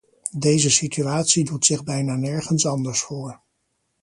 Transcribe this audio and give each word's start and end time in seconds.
Deze 0.37 0.69
situatie 0.69 1.43
doet 1.45 1.65
zich 1.65 1.83
bijna 1.83 2.15
nergens 2.15 2.65
anders 2.65 3.01
voor. 3.01 3.41